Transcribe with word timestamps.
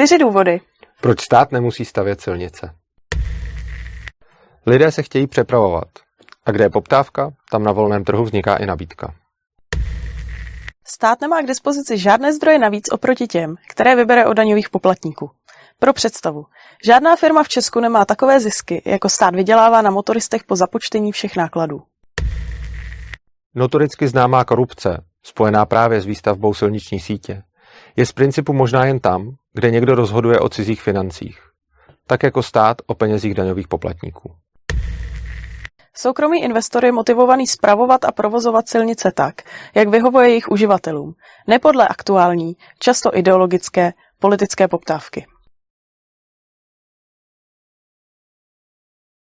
Čtyři 0.00 0.18
důvody. 0.18 0.60
Proč 1.00 1.20
stát 1.20 1.52
nemusí 1.52 1.84
stavět 1.84 2.20
silnice? 2.20 2.74
Lidé 4.66 4.92
se 4.92 5.02
chtějí 5.02 5.26
přepravovat. 5.26 5.88
A 6.46 6.50
kde 6.50 6.64
je 6.64 6.70
poptávka, 6.70 7.30
tam 7.50 7.64
na 7.64 7.72
volném 7.72 8.04
trhu 8.04 8.24
vzniká 8.24 8.56
i 8.56 8.66
nabídka. 8.66 9.14
Stát 10.84 11.20
nemá 11.20 11.42
k 11.42 11.46
dispozici 11.46 11.98
žádné 11.98 12.32
zdroje 12.32 12.58
navíc 12.58 12.92
oproti 12.92 13.26
těm, 13.26 13.54
které 13.68 13.96
vybere 13.96 14.26
od 14.26 14.32
daňových 14.32 14.70
poplatníků. 14.70 15.30
Pro 15.78 15.92
představu, 15.92 16.46
žádná 16.84 17.16
firma 17.16 17.42
v 17.42 17.48
Česku 17.48 17.80
nemá 17.80 18.04
takové 18.04 18.40
zisky, 18.40 18.82
jako 18.86 19.08
stát 19.08 19.34
vydělává 19.34 19.82
na 19.82 19.90
motoristech 19.90 20.44
po 20.44 20.56
započtení 20.56 21.12
všech 21.12 21.36
nákladů. 21.36 21.82
Notoricky 23.54 24.08
známá 24.08 24.44
korupce, 24.44 25.04
spojená 25.22 25.66
právě 25.66 26.00
s 26.00 26.06
výstavbou 26.06 26.54
silniční 26.54 27.00
sítě, 27.00 27.42
je 27.96 28.06
z 28.06 28.12
principu 28.12 28.52
možná 28.52 28.84
jen 28.84 29.00
tam, 29.00 29.30
kde 29.52 29.70
někdo 29.70 29.94
rozhoduje 29.94 30.38
o 30.38 30.48
cizích 30.48 30.82
financích, 30.82 31.38
tak 32.06 32.22
jako 32.22 32.42
stát 32.42 32.76
o 32.86 32.94
penězích 32.94 33.34
daňových 33.34 33.68
poplatníků. 33.68 34.32
Soukromý 35.96 36.42
investor 36.42 36.84
je 36.84 36.92
motivovaný 36.92 37.46
spravovat 37.46 38.04
a 38.04 38.12
provozovat 38.12 38.68
silnice 38.68 39.12
tak, 39.14 39.34
jak 39.74 39.88
vyhovuje 39.88 40.28
jejich 40.28 40.48
uživatelům, 40.48 41.14
ne 41.46 41.58
podle 41.58 41.88
aktuální, 41.88 42.56
často 42.78 43.16
ideologické, 43.18 43.92
politické 44.18 44.68
poptávky. 44.68 45.26